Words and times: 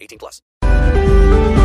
18 0.00 0.18
plus. 0.18 1.57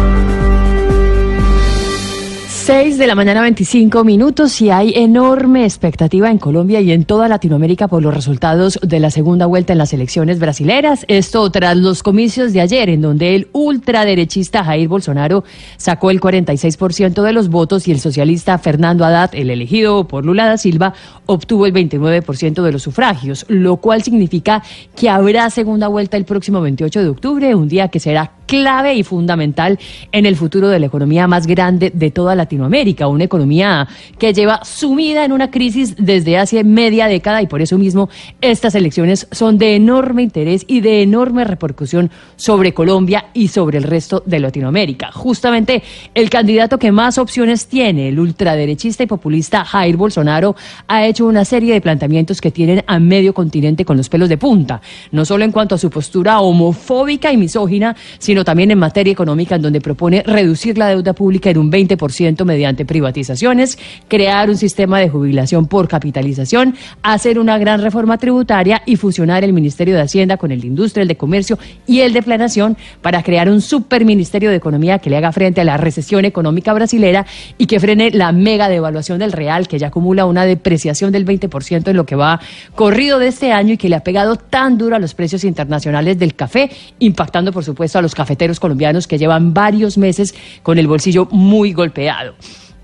6 2.64 2.98
de 2.98 3.08
la 3.08 3.16
mañana 3.16 3.42
25 3.42 4.06
minutos 4.06 4.62
y 4.62 4.70
hay 4.70 4.94
enorme 4.96 5.66
expectativa 5.66 6.32
en 6.32 6.38
Colombia 6.38 6.80
y 6.80 6.94
en 6.94 7.04
toda 7.04 7.28
Latinoamérica 7.28 7.89
por 7.89 8.02
los 8.02 8.14
resultados 8.14 8.80
de 8.82 9.02
la 9.02 9.12
segunda 9.12 9.48
vuelta 9.48 9.74
en 9.74 9.80
las 9.80 9.92
elecciones 9.92 10.39
brasileras. 10.39 11.04
Esto 11.10 11.52
tras 11.52 11.76
los 11.76 12.04
comicios 12.04 12.54
de 12.54 12.62
ayer 12.62 12.88
en 12.88 13.02
donde 13.02 13.36
el 13.36 13.50
ultraderechista 13.52 14.64
Jair 14.64 14.88
Bolsonaro 14.88 15.44
sacó 15.76 16.10
el 16.10 16.22
46% 16.22 17.22
de 17.22 17.34
los 17.34 17.50
votos 17.50 17.86
y 17.89 17.92
el 17.92 18.00
socialista 18.00 18.58
Fernando 18.58 19.04
Haddad, 19.04 19.36
el 19.36 19.50
elegido 19.50 20.08
por 20.08 20.25
Lula 20.25 20.46
da 20.46 20.58
Silva, 20.58 20.94
obtuvo 21.25 21.66
el 21.66 21.74
29% 21.74 22.61
de 22.61 22.72
los 22.72 22.82
sufragios, 22.82 23.46
lo 23.50 23.75
cual 23.75 24.04
significa 24.04 24.64
que 24.96 25.10
habrá 25.10 25.50
segunda 25.50 25.89
vuelta 25.89 26.16
el 26.16 26.24
próximo 26.24 26.61
28 26.61 27.02
de 27.02 27.10
octubre, 27.10 27.56
un 27.56 27.68
día 27.68 27.89
que 27.89 28.00
será 28.00 28.32
clave 28.46 28.93
y 28.96 29.04
fundamental 29.04 29.79
en 30.11 30.25
el 30.25 30.36
futuro 30.36 30.70
de 30.70 30.79
la 30.79 30.88
economía 30.88 31.28
más 31.28 31.47
grande 31.47 31.92
de 31.93 32.11
toda 32.11 32.36
Latinoamérica, 32.36 33.08
una 33.08 33.23
economía 33.23 33.88
que 34.17 34.33
lleva 34.33 34.63
sumida 34.63 35.25
en 35.25 35.31
una 35.31 35.52
crisis 35.52 35.95
desde 35.97 36.38
hace 36.38 36.64
media 36.64 37.08
década 37.08 37.41
y 37.41 37.47
por 37.47 37.61
eso 37.61 37.77
mismo 37.77 38.09
estas 38.41 38.75
elecciones 38.75 39.27
son 39.31 39.58
de 39.58 39.75
enorme 39.75 40.23
interés 40.23 40.66
y 40.67 40.81
de 40.81 41.02
enorme 41.02 41.44
repercusión 41.44 42.11
sobre 42.36 42.73
Colombia 42.73 43.25
y 43.33 43.47
sobre 43.47 43.77
el 43.77 43.83
resto 43.83 44.23
de 44.25 44.39
Latinoamérica. 44.39 45.11
Justamente 45.11 45.83
el 46.14 46.30
candidato 46.30 46.77
que 46.77 46.91
más 46.91 47.17
opciones 47.17 47.67
tiene, 47.67 48.09
el 48.09 48.19
ultraderechista 48.19 49.03
y 49.03 49.08
populista 49.08 49.66
Jair 49.66 49.97
Bolsonaro, 49.97 50.55
ha 50.88 51.05
hecho 51.05 51.25
una 51.25 51.45
serie 51.45 51.73
de 51.73 51.81
planteamientos 51.81 52.41
que 52.41 52.52
tienen 52.52 52.83
a 52.88 52.99
medio 52.99 53.33
continente 53.33 53.86
con 53.86 53.97
los 53.97 54.09
pelos 54.09 54.30
de 54.30 54.38
punta, 54.38 54.81
no 55.11 55.25
solo 55.25 55.44
en 55.44 55.52
cuanto 55.52 55.75
a 55.75 55.77
su 55.77 55.89
postura 55.89 56.39
homofóbica 56.39 57.31
y 57.31 57.38
misógina, 57.38 57.95
sino 58.19 58.33
también 58.42 58.72
en 58.72 58.80
materia 58.80 59.12
económica, 59.12 59.56
en 59.56 59.62
donde 59.62 59.81
propone 59.81 60.23
reducir 60.23 60.78
la 60.78 60.88
deuda 60.88 61.14
pública 61.14 61.50
en 61.50 61.58
un 61.58 61.72
20% 61.72 62.45
mediante 62.45 62.86
privatizaciones, 62.86 63.78
crear 64.08 64.50
un 64.50 64.58
sistema 64.58 65.00
de 65.00 65.09
jubilación 65.09 65.67
por 65.67 65.88
capitalización, 65.88 66.76
hacer 67.02 67.38
una 67.38 67.58
gran 67.58 67.81
reforma 67.81 68.17
tributaria 68.17 68.81
y 68.86 68.95
fusionar 68.95 69.44
el 69.44 69.52
Ministerio 69.52 69.95
de 69.95 70.02
Hacienda 70.02 70.38
con 70.38 70.52
el 70.52 70.61
de 70.61 70.67
Industria, 70.67 71.02
el 71.02 71.09
de 71.09 71.17
Comercio 71.17 71.59
y 71.86 72.00
el 72.00 72.14
de 72.14 72.23
Planación 72.23 72.78
para 73.02 73.23
crear 73.23 73.50
un 73.50 73.61
superministerio 73.61 74.50
de 74.50 74.56
Economía 74.56 75.00
que 75.00 75.09
le 75.09 75.17
haga 75.17 75.31
frente 75.31 75.61
a 75.61 75.64
la 75.64 75.78
recesión 75.78 76.26
económica 76.26 76.73
brasilera 76.73 77.26
y 77.58 77.66
que 77.66 77.80
frene 77.80 78.11
la 78.11 78.31
mega 78.31 78.70
devaluación 78.70 79.20
del 79.20 79.31
real, 79.31 79.67
que 79.67 79.80
ya 79.80 79.88
acumula 79.88 80.26
una 80.26 80.45
depreciación 80.45 81.11
del 81.11 81.26
20% 81.26 81.89
en 81.89 81.98
lo 81.98 82.06
que 82.06 82.16
va 82.16 82.39
corrido 82.76 83.20
de 83.20 83.28
este 83.28 83.52
año 83.52 83.73
y 83.73 83.78
que 83.78 83.89
le 83.89 83.95
ha 83.95 84.04
pegado 84.04 84.38
tan 84.38 84.78
duro 84.78 84.95
a 84.95 85.00
los 85.00 85.14
precios 85.14 85.44
internacionales 85.44 86.17
del 86.17 86.36
café, 86.36 86.70
impactando 87.00 87.52
por 87.52 87.64
supuesto 87.64 88.00
a 88.00 88.02
los 88.02 88.16
cafeteros 88.23 88.61
colombianos 88.61 89.05
que 89.05 89.17
llevan 89.17 89.53
varios 89.53 89.97
meses 89.97 90.33
con 90.63 90.77
el 90.77 90.88
bolsillo 90.88 91.27
muy 91.29 91.73
golpeado. 91.73 92.35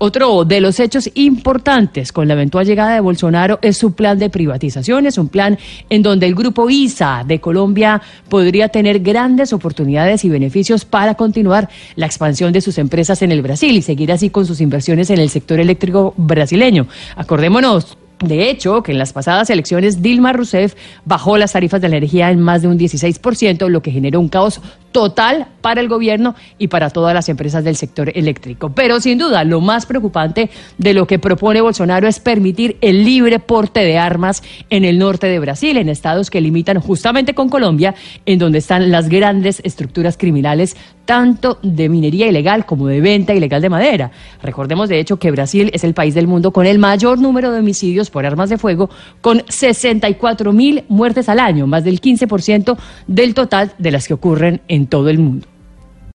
Otro 0.02 0.44
de 0.46 0.60
los 0.60 0.80
hechos 0.80 1.10
importantes 1.14 2.10
con 2.10 2.26
la 2.26 2.34
eventual 2.34 2.66
llegada 2.66 2.94
de 2.94 3.00
Bolsonaro 3.00 3.58
es 3.60 3.76
su 3.76 3.92
plan 3.92 4.18
de 4.18 4.30
privatizaciones, 4.30 5.18
un 5.18 5.28
plan 5.28 5.58
en 5.90 6.02
donde 6.02 6.26
el 6.26 6.34
grupo 6.34 6.70
ISA 6.70 7.24
de 7.26 7.38
Colombia 7.40 8.00
podría 8.30 8.68
tener 8.68 9.00
grandes 9.00 9.52
oportunidades 9.52 10.24
y 10.24 10.30
beneficios 10.30 10.84
para 10.86 11.16
continuar 11.16 11.68
la 11.96 12.06
expansión 12.06 12.52
de 12.52 12.62
sus 12.62 12.78
empresas 12.78 13.20
en 13.22 13.32
el 13.32 13.42
Brasil 13.42 13.76
y 13.76 13.82
seguir 13.82 14.10
así 14.10 14.30
con 14.30 14.46
sus 14.46 14.62
inversiones 14.62 15.10
en 15.10 15.20
el 15.20 15.28
sector 15.28 15.60
eléctrico 15.60 16.14
brasileño. 16.16 16.86
Acordémonos, 17.16 17.98
de 18.20 18.50
hecho, 18.50 18.82
que 18.82 18.92
en 18.92 18.98
las 18.98 19.14
pasadas 19.14 19.48
elecciones 19.48 20.02
Dilma 20.02 20.34
Rousseff 20.34 20.74
bajó 21.06 21.38
las 21.38 21.52
tarifas 21.52 21.80
de 21.80 21.88
la 21.88 21.96
energía 21.96 22.30
en 22.30 22.38
más 22.38 22.60
de 22.60 22.68
un 22.68 22.78
16%, 22.78 23.68
lo 23.68 23.80
que 23.80 23.90
generó 23.90 24.20
un 24.20 24.28
caos 24.28 24.60
total 24.92 25.46
para 25.60 25.80
el 25.80 25.88
gobierno 25.88 26.34
y 26.58 26.68
para 26.68 26.90
todas 26.90 27.14
las 27.14 27.28
empresas 27.28 27.64
del 27.64 27.76
sector 27.76 28.12
eléctrico. 28.14 28.72
Pero 28.74 29.00
sin 29.00 29.18
duda, 29.18 29.44
lo 29.44 29.60
más 29.60 29.86
preocupante 29.86 30.50
de 30.78 30.94
lo 30.94 31.06
que 31.06 31.18
propone 31.18 31.60
Bolsonaro 31.60 32.08
es 32.08 32.18
permitir 32.20 32.76
el 32.80 33.04
libre 33.04 33.38
porte 33.38 33.80
de 33.80 33.96
armas 33.98 34.42
en 34.68 34.84
el 34.84 34.98
norte 34.98 35.26
de 35.26 35.38
Brasil, 35.38 35.76
en 35.76 35.88
estados 35.88 36.28
que 36.28 36.40
limitan 36.40 36.80
justamente 36.80 37.34
con 37.34 37.48
Colombia, 37.48 37.94
en 38.26 38.38
donde 38.38 38.58
están 38.58 38.90
las 38.90 39.08
grandes 39.08 39.60
estructuras 39.64 40.18
criminales, 40.18 40.76
tanto 41.04 41.58
de 41.62 41.88
minería 41.88 42.28
ilegal 42.28 42.66
como 42.66 42.86
de 42.86 43.00
venta 43.00 43.34
ilegal 43.34 43.62
de 43.62 43.68
madera. 43.68 44.10
Recordemos, 44.42 44.88
de 44.88 45.00
hecho, 45.00 45.18
que 45.18 45.30
Brasil 45.30 45.70
es 45.72 45.84
el 45.84 45.94
país 45.94 46.14
del 46.14 46.26
mundo 46.26 46.52
con 46.52 46.66
el 46.66 46.78
mayor 46.78 47.18
número 47.18 47.50
de 47.50 47.60
homicidios 47.60 48.09
por 48.10 48.26
armas 48.26 48.50
de 48.50 48.58
fuego, 48.58 48.90
con 49.20 49.42
64 49.48 50.52
mil 50.52 50.84
muertes 50.88 51.28
al 51.28 51.40
año, 51.40 51.66
más 51.66 51.84
del 51.84 52.00
15% 52.00 52.76
del 53.06 53.34
total 53.34 53.72
de 53.78 53.90
las 53.90 54.06
que 54.06 54.14
ocurren 54.14 54.60
en 54.68 54.86
todo 54.86 55.08
el 55.08 55.18
mundo. 55.18 55.46